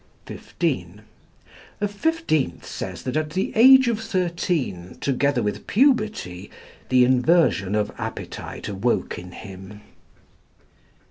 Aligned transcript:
(15) 0.25 1.03
A 1.79 1.87
fifteenth 1.87 2.65
says 2.65 3.03
that 3.03 3.15
at 3.15 3.29
the 3.33 3.51
age 3.55 3.87
of 3.87 3.99
thirteen, 3.99 4.97
together 4.99 5.43
with 5.43 5.67
puberty, 5.67 6.49
the 6.89 7.05
inversion 7.05 7.75
of 7.75 7.91
appetite 7.99 8.67
awoke 8.67 9.19
in 9.19 9.31
him. 9.31 9.81